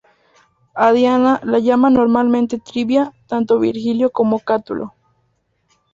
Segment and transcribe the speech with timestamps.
[0.73, 4.95] A Diana la llaman normalmente Trivia tanto Virgilio como Catulo.